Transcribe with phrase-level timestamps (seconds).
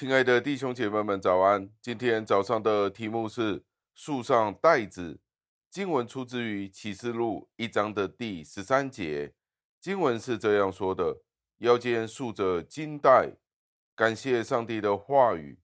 [0.00, 1.68] 亲爱的弟兄姐妹们，早安！
[1.82, 3.62] 今天早上的题目是
[3.94, 5.20] “束上带子”。
[5.70, 9.34] 经文出自于启示录一章的第十三节。
[9.78, 11.18] 经文是这样说的
[11.60, 13.36] ：“腰间束着金带。”
[13.94, 15.58] 感谢上帝的话语。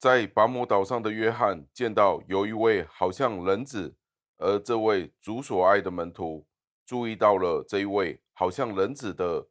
[0.00, 3.94] 在拔摩岛上的约翰见到有一位好像人子，
[4.38, 6.44] 而这位主所爱的门徒
[6.84, 9.46] 注意到了这一位好像人子的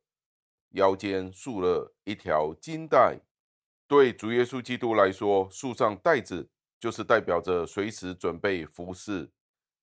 [0.72, 3.22] 腰间束了一条金带。
[3.88, 6.50] 对主耶稣基督来说，束上带子
[6.80, 9.32] 就是代表着随时准备服侍。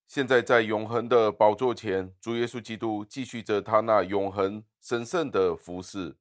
[0.08, 6.16] 现在在永恒的宝座前，主耶稣基督继续着他那永恒神圣的服侍，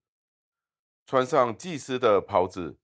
[1.06, 2.78] 穿上祭司的袍子。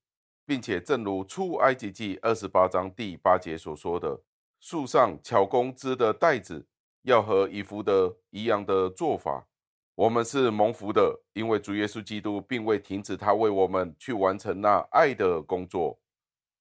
[0.48, 4.22] 并且，正如出埃及记二十八章第八节所说的，
[4.62, 6.66] 束上巧工织的带子，
[7.02, 9.50] 要和以弗得一样的做法。
[9.98, 16.00] 我们是蒙福的，因为主耶稣基督并未停止他为我们去完成那爱的工作。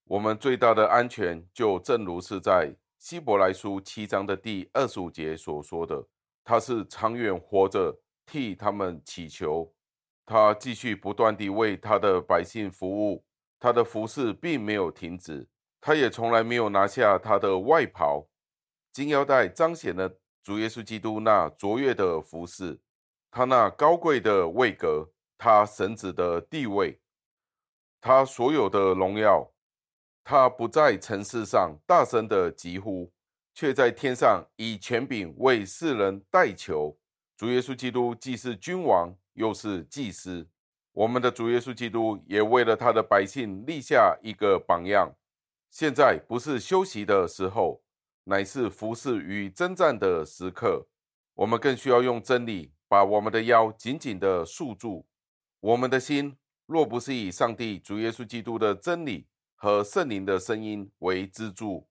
[0.05, 6.03] 我们最大的安全，就正如是在希伯来书七章的第二十五节所说的，
[6.43, 9.71] 他是长远活着，替他们祈求，
[10.25, 13.23] 他继续不断地为他的百姓服务。
[13.59, 15.47] 他的服侍并没有停止，
[15.79, 18.27] 他也从来没有拿下他的外袍。
[18.91, 22.79] 金腰带彰显了主耶稣基督那卓越的服侍，
[23.37, 26.99] 他那高贵的位格，他神子的地位，
[28.01, 29.53] 他所有的荣耀。
[30.23, 33.13] 他不在尘世上大声的疾呼，
[33.53, 36.97] 却在天上以权柄为世人代求。
[37.37, 40.49] 主耶稣基督既是君王，又是祭司。
[40.91, 45.13] 我们的主耶稣基督也为了他的百姓立下一个榜样。
[45.69, 47.83] 现在不是休息的时候，
[48.23, 50.87] 乃是服侍与征战的时刻。
[51.35, 55.05] 我们更需要用真理把我们的腰紧紧地束住。
[55.59, 61.87] 我们的心若不是以上帝主耶稣基督的真理和圣灵的声音为支柱，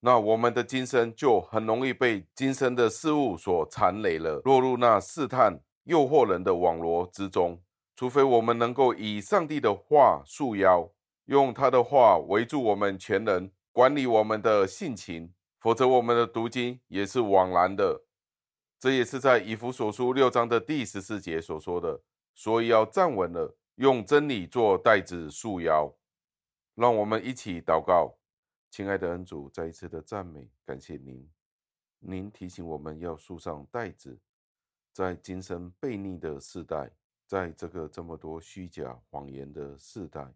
[0.00, 7.60] 那我们的今生就很容易被今生的事物所缠累了，落入那试探、诱惑人的网罗之中。
[7.96, 10.90] 除非我们能够以上帝的话束腰，
[11.26, 18.02] 用他的话围住我们全人，管理我们的性情，否则我们的读经也是枉然的。
[18.80, 22.02] 这也是在以弗所书六章的第十四节所说的。
[22.34, 25.94] 所以要站稳了，用真理做带子束腰。
[26.74, 28.16] 让我们一起祷告，
[28.70, 31.30] 亲爱的恩主，再一次的赞美感谢您。
[31.98, 34.18] 您提醒我们要束上带子，
[34.92, 36.90] 在今生悖逆的世代。
[37.26, 40.34] 在这个这么多虚假谎言的世代，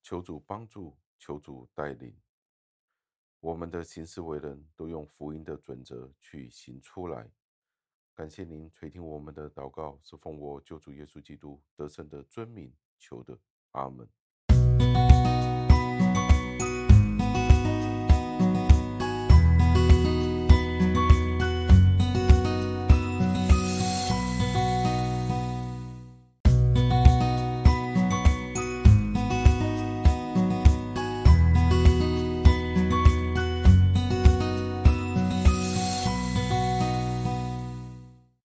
[0.00, 2.14] 求主帮助，求主带领，
[3.40, 7.30] 我们的行事为人，都用福音的准则去行出来。
[8.12, 13.38] 感谢您垂听我们的祷告，是奉我救主耶稣基督得胜的尊名求的，
[13.70, 14.08] 阿门。